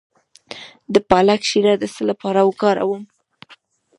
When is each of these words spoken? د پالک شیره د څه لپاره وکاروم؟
د 0.93 0.95
پالک 1.09 1.41
شیره 1.49 1.73
د 1.77 1.83
څه 1.93 2.01
لپاره 2.09 2.39
وکاروم؟ 2.43 3.03